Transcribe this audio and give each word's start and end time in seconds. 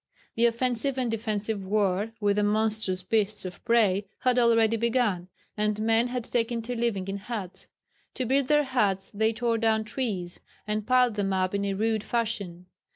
The 0.33 0.47
offensive 0.47 0.97
and 0.97 1.11
defensive 1.11 1.63
war 1.63 2.11
with 2.19 2.37
the 2.37 2.43
monstrous 2.43 3.03
beasts 3.03 3.45
of 3.45 3.63
prey 3.63 4.07
had 4.21 4.39
already 4.39 4.75
begun, 4.75 5.29
and 5.55 5.79
men 5.79 6.07
had 6.07 6.23
taken 6.23 6.63
to 6.63 6.75
living 6.75 7.07
in 7.07 7.17
huts. 7.17 7.67
To 8.15 8.25
build 8.25 8.47
their 8.47 8.63
huts 8.63 9.11
they 9.13 9.31
tore 9.31 9.59
down 9.59 9.83
trees, 9.83 10.39
and 10.65 10.87
piled 10.87 11.13
them 11.13 11.31
up 11.33 11.53
in 11.53 11.65
a 11.65 11.75
rude 11.75 12.03
fashion. 12.03 12.65